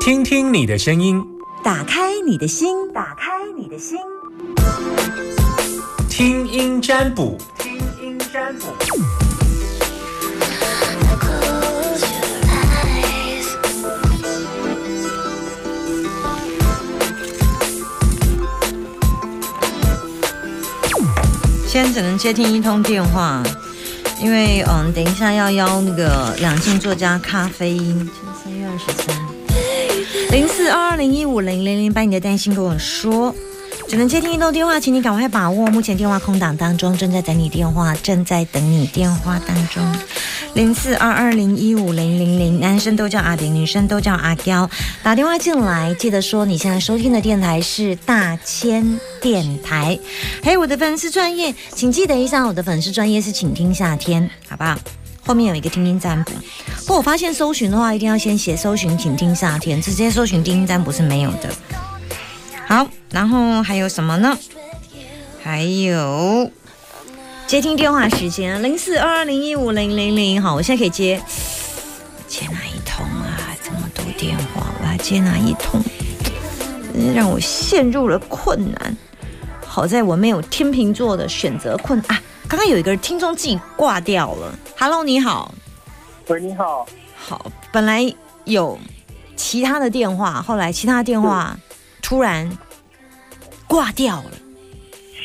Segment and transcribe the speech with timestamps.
[0.00, 1.22] 听听你的声音，
[1.62, 3.98] 打开你的心，打开你的心，
[6.08, 8.66] 听音占卜，听音占卜。
[21.66, 23.42] 现在只能接听一通电话，
[24.20, 29.16] 因为嗯，等一下要邀那个两性作家咖啡因，今天三月二十三。
[30.30, 33.34] 零四二二零一五零零零，把你的担心跟我说。
[33.88, 35.66] 只能接听一通电话，请你赶快把握。
[35.68, 39.82] 目前电话空档当中，正在等你电话，正在等你电话当中。
[40.52, 44.68] 零四二二零一五零零零，男生都叫阿丁，女生都叫阿娇。
[45.02, 49.98] 打电话进来，记得说你现在收听的电台是大千电台。
[50.44, 54.78] 嘿，我的粉丝专业，请记得一下，我的粉丝专业是请听夏天，好不好？
[55.24, 56.32] 后面有一个听听占卜，
[56.80, 61.48] 不过我发现搜寻的话，一定要先写搜寻，请听夏天，直接搜寻听听占卜是没有的。
[62.68, 64.36] 好，然后还有什么呢？
[65.42, 66.50] 还有
[67.46, 70.42] 接听电话时间，零四二二零一五零零零。
[70.42, 71.18] 好，我现在可以接
[72.26, 73.56] 接哪一通啊？
[73.64, 75.82] 这么多电话，我要接哪一通？
[77.14, 78.96] 让我陷入了困难。
[79.66, 82.20] 好在我没有天秤座的选择困啊。
[82.46, 84.54] 刚刚有一个听众自己挂掉了。
[84.78, 85.54] Hello，你好。
[86.26, 86.86] 喂，你好。
[87.16, 88.78] 好，本来有
[89.36, 91.58] 其他的电话，后来其他电话
[92.08, 92.50] 突然
[93.66, 94.30] 挂掉了。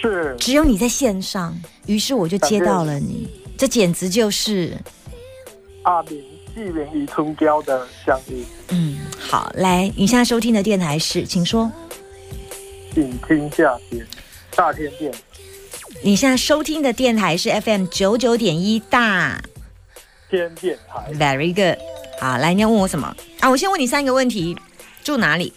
[0.00, 0.36] 是。
[0.38, 1.52] 只有你在线上，
[1.86, 3.28] 于是我就接到了你。
[3.56, 4.78] 这简直就是
[5.82, 6.22] 阿明
[6.54, 8.44] 纪元与春娇的相遇。
[8.68, 11.68] 嗯，好，来，你现在收听的电台是，请说。
[12.94, 14.06] 请听夏天，
[14.54, 15.12] 大天电。
[16.00, 19.42] 你现在收听的电台是 FM 九九点一大
[20.30, 21.82] 天电台，Very good。
[22.20, 23.50] 好，来，你要问我什么啊？
[23.50, 24.56] 我先问你三个问题：
[25.02, 25.52] 住哪里？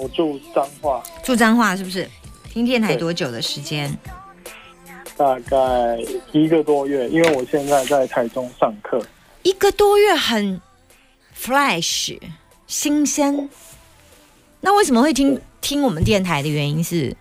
[0.00, 1.02] 是，我住彰化。
[1.22, 2.08] 住彰化是不是？
[2.48, 3.96] 听电台多久的时间？
[5.16, 5.56] 大概
[6.32, 9.00] 一个多月，因为我现在在台中上课。
[9.42, 10.60] 一个多月很
[11.38, 12.18] fresh
[12.66, 13.48] 新鲜。
[14.62, 17.16] 那为什么会听听我们电台的原因是？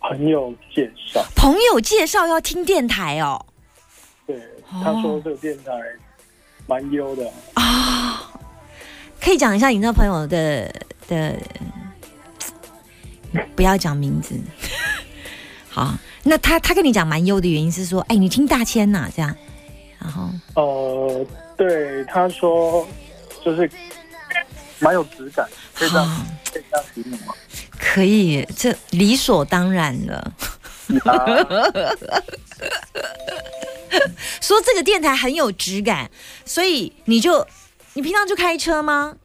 [0.00, 3.46] 朋友介绍，朋友介绍要听电台哦。
[4.26, 4.40] 对，
[4.70, 5.72] 他说这个电台
[6.66, 8.32] 蛮优的啊。
[9.20, 10.72] 可以讲一下你那朋友的
[11.10, 11.36] 的，
[13.54, 14.34] 不要讲名字。
[15.68, 19.36] 好，那他他跟你讲蛮优的原因是说，哎，你听大千呐，这样。
[19.98, 21.26] 然后，呃，
[21.56, 22.88] 对，他说
[23.44, 23.70] 就是
[24.78, 27.34] 蛮有质感，可以这样可以这样形容吗？
[27.78, 30.32] 可以，这理所当然的。
[34.40, 36.10] 说这个电台很有质感，
[36.44, 37.46] 所以你就
[37.92, 39.16] 你平常就开车吗？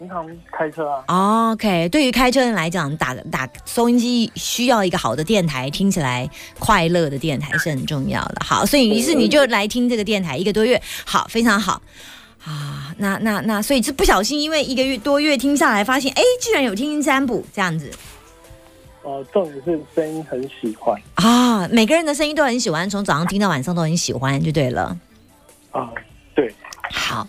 [0.00, 1.52] 平常开车啊。
[1.52, 6.26] OK，对于开车人来讲，打打收音机需要一个好的电台，听起来
[6.58, 8.36] 快乐的电台是很重要的。
[8.42, 11.82] 好，所以于是你就来听这个电台一个多月，好，非常好。
[12.42, 17.90] 啊，那那那，所以是不小心，因为一个月多月听下来，发现哎，居然有听音占卜这样子。
[19.02, 24.96] 哦，重点是声音很喜欢啊，每个人的声音都很喜欢，从早上听到晚上都很喜欢，就对了。
[25.72, 25.90] 啊，
[26.34, 26.50] 对。
[26.90, 27.28] 好，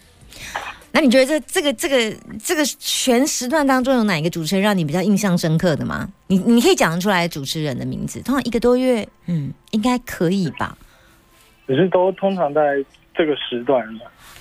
[0.93, 6.09] 那你觉得这这个这个这个全时段当中有哪一个主持人让你比较印象深刻的吗？
[6.27, 8.21] 你你可以讲得出来主持人的名字。
[8.21, 10.77] 通常一个多月，嗯，应该可以吧？
[11.67, 12.83] 只是都通常在
[13.15, 13.81] 这个时段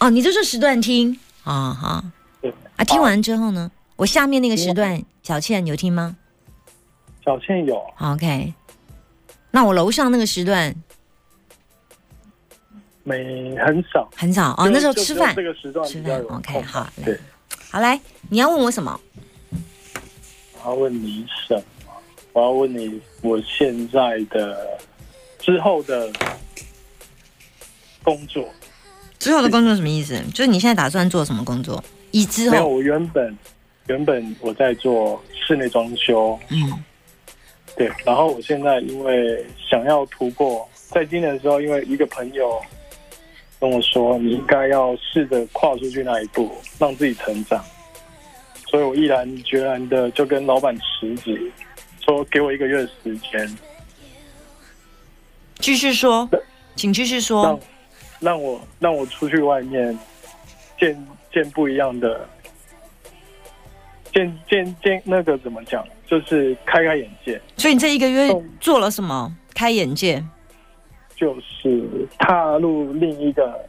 [0.00, 2.04] 哦，你就是时段听啊哈，
[2.40, 6.16] 对啊，听完之后呢，我下面那个时段，小倩有听吗？
[7.24, 8.54] 小倩有，OK。
[9.52, 10.74] 那我楼上那个时段，
[13.02, 17.18] 没很少很少哦，那时候吃饭这个时段吃饭 OK 好，对，
[17.70, 19.00] 好来，你要问我什么？
[20.62, 21.54] 我要问你什
[21.86, 21.92] 么？
[22.32, 24.78] 我要问你我现在的
[25.38, 26.10] 之后的
[28.02, 28.48] 工作。
[29.18, 30.18] 之后的工作什么意思？
[30.32, 31.82] 就是你现在打算做什么工作？
[32.10, 33.36] 以之后没有，我原本
[33.86, 36.84] 原本我在做室内装修，嗯，
[37.76, 37.90] 对。
[38.04, 42.60] 然后我现在因为想要突破，在今年的时候，因为一个朋友
[43.60, 47.62] 跟我说，你应该要试着跨出去那一步，让自己成长。
[48.66, 51.52] 所以我毅然决然的就跟老板辞职，
[52.02, 53.58] 说给我一个月的时间。
[55.56, 56.28] 继续说，
[56.74, 57.60] 请继续说。
[58.18, 59.98] 让我让我出去外面
[60.78, 62.28] 见见不一样的，
[64.12, 67.40] 见见见那个怎么讲，就是开开眼界。
[67.56, 68.30] 所以你这一个月
[68.60, 69.34] 做了什么？
[69.54, 70.24] 开眼界，
[71.20, 73.62] 就是踏入另一个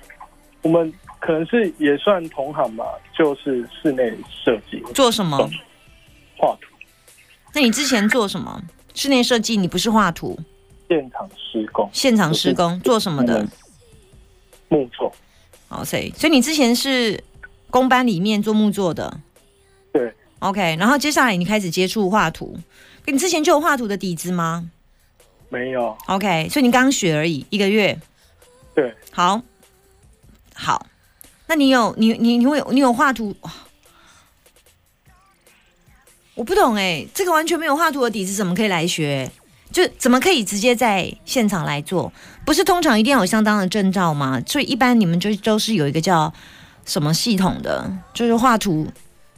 [0.61, 4.09] 我们可能是也算同行吧，就是室内
[4.43, 5.37] 设计做什么？
[6.37, 6.67] 画图。
[7.53, 8.63] 那你之前做什么？
[8.93, 10.39] 室内设计，你不是画图？
[10.87, 11.89] 现场施工。
[11.91, 13.45] 现场施工做什么的？
[14.69, 15.13] 木作。
[15.67, 17.21] 哦，所以所以你之前是
[17.69, 19.19] 工班里面做木作的。
[19.91, 20.13] 对。
[20.39, 22.57] OK，然后接下来你开始接触画图，
[23.05, 24.69] 你之前就有画图的底子吗？
[25.51, 25.95] 没有。
[26.07, 27.99] OK，所以你刚学而已，一个月。
[28.73, 28.91] 对。
[29.11, 29.39] 好。
[30.55, 30.87] 好。
[31.45, 33.35] 那你有你你你会你有画图？
[36.33, 39.29] 我不懂哎，这个完全没有画图的底子，怎么可以来学？
[39.71, 42.11] 就怎么可以直接在现场来做？
[42.45, 44.41] 不是通常一定要有相当的证照吗？
[44.47, 46.33] 所以一般你们就都是有一个叫
[46.85, 48.87] 什么系统的，就是画图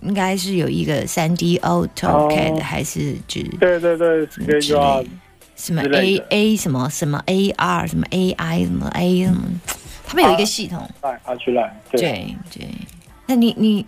[0.01, 4.27] 应该是有一个三 D AutoCAD 还是就对对对，
[5.55, 9.44] 什么 A A 什么什么 AR 什么 AI 什么 A 什么。
[10.05, 10.88] 他们有一个系统，
[11.91, 12.69] 对对。
[13.25, 13.85] 那你你，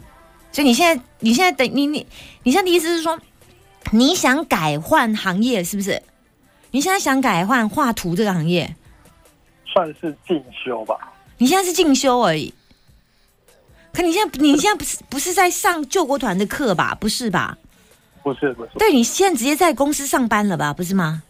[0.51, 2.07] 所以你现在你现在等你你
[2.43, 3.19] 你现在的意思是说，
[3.91, 6.01] 你想改换行业是不是？
[6.71, 8.75] 你现在想改换画图这个行业，
[9.65, 11.13] 算是进修吧。
[11.37, 12.53] 你现在是进修而已。
[13.93, 16.97] 可你现在你现在不是不是在上救国团的课吧？
[16.99, 17.57] 不是吧？
[18.23, 18.71] 不是不是。
[18.79, 20.73] 对你现在直接在公司上班了吧？
[20.73, 21.23] 不是吗？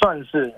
[0.00, 0.52] 算是，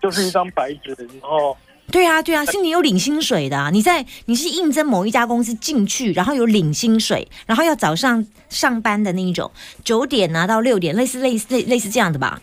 [0.00, 1.56] 就是一张白纸，然后。
[1.90, 3.70] 对啊，对啊，是你有领薪水的。
[3.70, 9.50] 你在你是应征某一家公司进去，然后有领薪水，然后要早上上班的那一种，
[9.82, 12.42] 九点拿到六点，类似类似类类似这样的吧？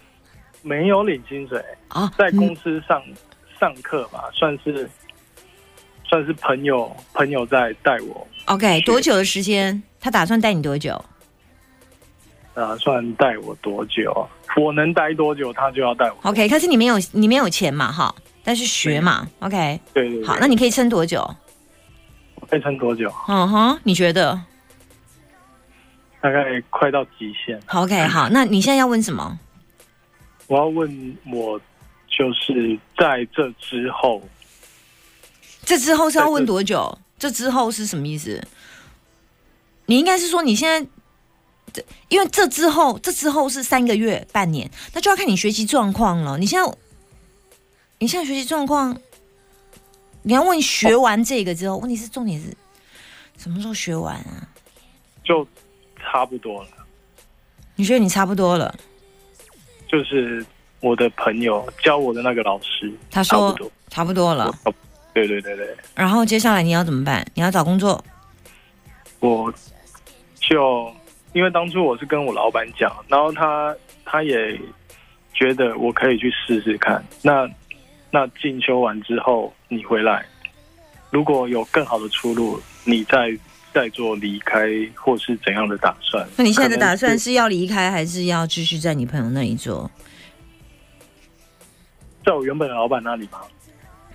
[0.64, 3.00] 没有领薪水啊，在公司上
[3.60, 4.90] 上课吧，算是
[6.04, 8.28] 算是朋友朋友在带我。
[8.46, 9.84] OK，多久的时间？
[10.02, 11.00] 他打算带你多久？
[12.56, 14.28] 打算带我多久？
[14.56, 16.18] 我能待多久，他就要带我。
[16.30, 17.92] OK，可是你没有你没有钱嘛？
[17.92, 18.14] 哈。
[18.48, 21.28] 但是学嘛，OK，对对，好，那你可以撑多久？
[22.48, 23.12] 可以撑多久？
[23.28, 24.40] 嗯哼，你觉得？
[26.22, 27.60] 大概快到极限。
[27.74, 29.40] OK，好，那你现在要问什么？
[30.46, 31.60] 我要问我，
[32.08, 34.22] 就是在这之后，
[35.64, 36.96] 这之后是要问多久？
[37.18, 38.40] 这之后是什么意思？
[39.88, 40.88] 你应该是说你现在，这
[42.10, 46.38] 因为这之后，这之后是三个月、半年，那就要看你学习状况了。
[46.38, 46.72] 你现在。
[47.98, 48.96] 你现在学习状况，
[50.22, 52.54] 你要问学完这个之后，问题是重点是
[53.38, 54.46] 什么时候学完啊？
[55.24, 55.48] 就
[55.98, 56.70] 差不多了。
[57.78, 58.78] 你觉得你差不多了？
[59.88, 60.46] 就是
[60.82, 63.58] 我的朋友教我的那个老师，他说
[63.90, 64.54] 差不多了。
[65.14, 65.76] 对对对对。
[65.96, 67.26] 然后接下来你要怎么办？
[67.34, 68.04] 你要找工作？
[69.22, 69.52] 我
[70.38, 70.94] 就
[71.36, 74.58] 因为当初我是跟我老板讲，然后他他也
[75.34, 77.04] 觉得我可以去试试看。
[77.22, 77.46] 那
[78.10, 80.26] 那进修完之后，你回来，
[81.12, 83.38] 如果有更好的出路，你再
[83.74, 86.26] 再做离开或是怎样的打算？
[86.38, 89.92] 那你现在的打算是要离开，还是要继续在你朋友那里做？
[92.26, 93.42] 在我原本的老板那里吗？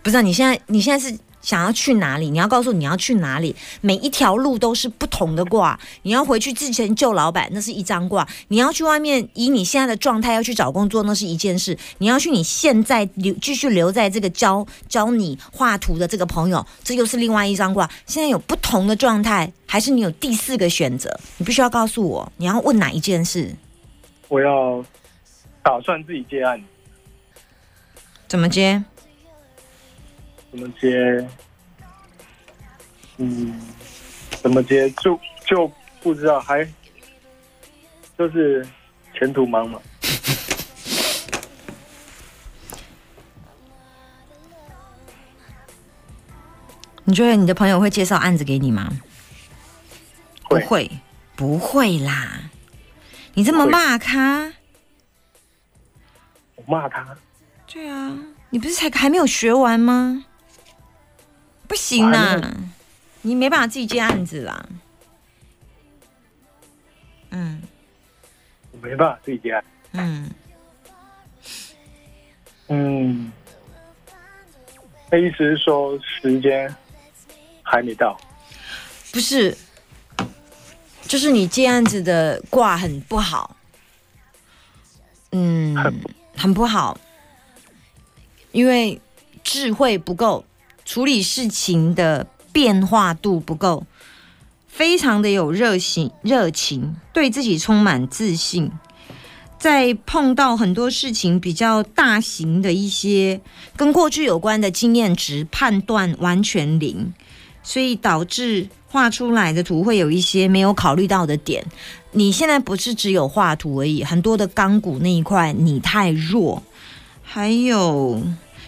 [0.02, 1.14] 不是，你现在你现在是。
[1.40, 2.30] 想要去哪里？
[2.30, 3.54] 你要告诉你要去哪里。
[3.80, 5.78] 每一条路都是不同的卦。
[6.02, 11.76] 你要回去之前救老板，那是一张卦；你要去外面，以你现在的状态要去找工作，那是一件事。
[11.98, 17.88] 你要去你现在留继续留在这个教教你画图的这个朋友，这又是另外一张卦。
[18.06, 21.18] 现在有不同的状态，还是你有第四个选择？
[21.38, 23.54] 你必须要告诉我，你要问哪一件事？
[24.28, 24.84] 我要
[25.62, 26.62] 打算自己接案。
[28.28, 28.84] 怎么接？
[30.50, 31.28] 怎么接？
[33.18, 33.60] 嗯，
[34.42, 35.70] 怎么接就就
[36.02, 36.66] 不知道，还
[38.18, 38.66] 就是
[39.14, 39.78] 前途茫茫。
[47.04, 48.90] 你觉得你的朋友会介绍案子给你吗？
[50.48, 50.90] 不会，
[51.36, 52.50] 不会啦！
[53.34, 54.52] 你这么骂他？
[56.56, 57.16] 我骂他？
[57.66, 58.16] 对啊，
[58.50, 60.24] 你不是才还没有学完吗？
[61.70, 62.36] 不行啦，
[63.22, 64.68] 你没办法自己接案子啦。
[67.30, 67.62] 嗯，
[68.72, 69.64] 我没办法自己接案。
[69.92, 70.30] 嗯
[72.66, 73.32] 嗯，
[75.12, 76.74] 那意思是说时间
[77.62, 78.20] 还没到？
[79.12, 79.56] 不是，
[81.02, 83.56] 就是你接案子的卦很不好。
[85.30, 85.94] 嗯，很
[86.36, 86.98] 很不好，
[88.50, 89.00] 因为
[89.44, 90.44] 智慧不够。
[90.90, 93.86] 处理事情的变化度不够，
[94.66, 98.72] 非常的有热情，热情对自己充满自信，
[99.56, 103.40] 在碰到很多事情比较大型的一些
[103.76, 107.14] 跟过去有关的经验值判断完全零，
[107.62, 111.64] 所以导致画出来的图会有一些没有考虑到的点。
[112.10, 116.60] 你现在不是只有画图而已，很多的钢骨那一块你太弱，
[117.22, 118.20] 还有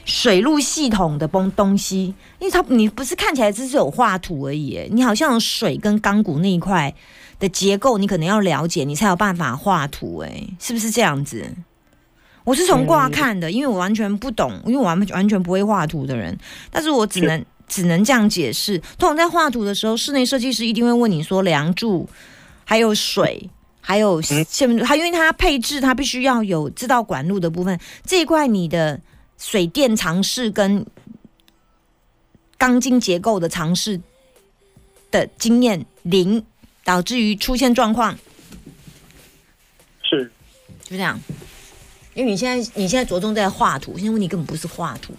[0.05, 6.95] 水路系统的东东西，因为它你不是看起来只是有画图而已，你好像水跟钢骨那一块。
[7.39, 11.45] 的结构你可能要了解，你才有办法画图，哎，是不是这样子？
[12.45, 16.39] 我是从卦看的，因为我完全不懂，因为我完完全不会画图的人，
[16.71, 18.79] 但是我只能只能这样解释。
[18.97, 22.09] 通常在画图的时候，室内设计师一定会问你说梁柱，
[22.65, 29.01] 还有水，还有下面，它因为它配置它必须要有知道管路的部分这一块，你的
[29.39, 30.87] 水电尝试跟
[32.59, 34.01] 钢筋结构的尝试
[35.11, 36.45] 的经验零。
[36.85, 38.19] 导致于出现状况，
[40.03, 40.33] 是，
[40.83, 41.17] 就这样。
[42.13, 45.15] 因为你现在你现在着重在画图，现在问题根本不是画图，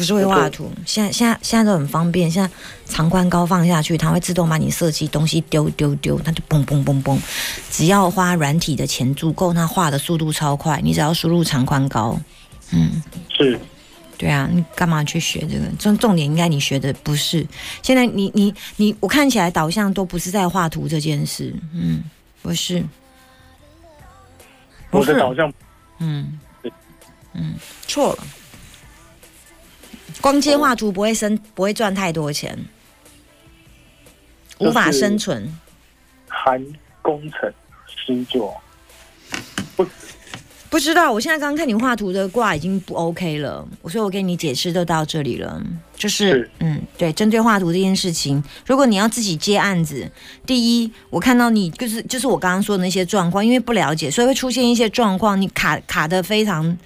[0.00, 0.72] 不是会画图。
[0.86, 2.50] 现在现在现在都很方便，现在
[2.86, 7.18] 长宽高放下去，它会自动把你设计东西丢丢丢，它就嘣嘣嘣嘣。
[7.70, 10.80] 只要花软体的钱足够，它画的速度超快。
[10.82, 12.18] 你只要输入长宽高，
[12.70, 13.60] 嗯，是。
[14.16, 15.66] 对啊，你干嘛去学这个？
[15.78, 17.46] 重重点应该你学的不是。
[17.82, 21.54] 现在你你你，我看起来导向都不是在画图这件事。
[21.74, 22.02] 嗯，
[22.40, 22.82] 不是。
[24.90, 25.52] 我的导向，
[25.98, 26.38] 嗯，
[27.34, 27.54] 嗯，
[27.86, 28.24] 错了。
[30.20, 32.58] 光接画图不会生，不会赚太多钱，
[34.58, 35.52] 无法生存。
[36.28, 36.64] 含
[37.02, 37.52] 工程
[37.86, 38.60] 师座。
[39.76, 39.86] 不
[40.68, 45.60] 不知道，我现在刚刚看你画图的卦已经不 OK 了，所以我给你解释都到这里了。
[45.96, 50.08] 就是，嗯，对，针对画图这件事情，如果你要自己接案子，
[50.46, 56.78] 第一，我看到你就是就是我刚刚说的那些状况，因为不了解，所以会出现一些状况，你卡卡的非常，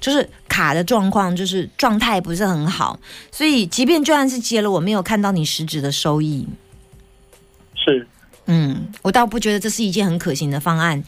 [0.00, 2.98] 就是卡的状况，就是状态不是很好，
[3.30, 6.46] 所以即便就算是接了，我没有看到你实质的收益。
[7.74, 8.06] 是。
[8.48, 11.02] 嗯，我倒不觉得这是一件很可行的方案，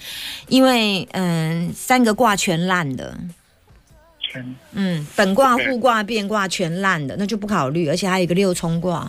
[0.49, 3.17] 因为嗯，三个卦全烂的，
[4.19, 7.87] 全嗯，本卦、互卦、变卦全烂的，那就不考虑。
[7.89, 9.09] 而且还有一个六冲卦，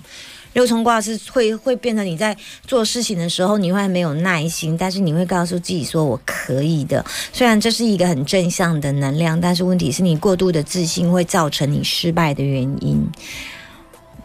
[0.54, 7.06] 六冲卦是会会变成你在做事情的时候你会没有耐心，但是你会告诉自己说我可以的。
[7.32, 13.08] 虽然这是一个很正向的能量，但是问题是你过度的自信会造成你失败的原因。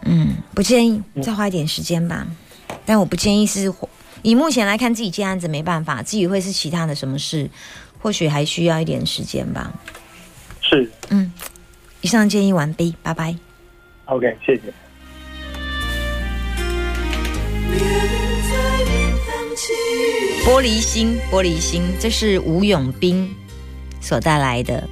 [0.03, 2.27] 嗯，不建议再花一点时间吧。
[2.85, 3.73] 但我不建议是
[4.21, 7.49] 以目前来看自己接案子没办法，自己会是其他的什么事，
[7.99, 9.73] 或许还需要一点时间吧。
[10.61, 11.31] 是，嗯，
[12.01, 13.35] 以上建议完毕，拜拜。
[14.05, 14.73] OK，谢谢。
[20.45, 23.33] 玻璃心，玻璃心，这是吴永斌
[23.99, 24.87] 所带来的。